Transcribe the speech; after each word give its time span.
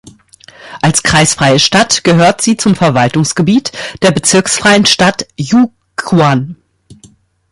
Als 0.81 1.03
kreisfreie 1.03 1.59
Stadt 1.59 2.03
gehört 2.03 2.41
sie 2.41 2.57
zum 2.57 2.73
Verwaltungsgebiet 2.75 3.71
der 4.01 4.09
bezirksfreien 4.09 4.87
Stadt 4.87 5.27
Jiuquan. 5.37 6.55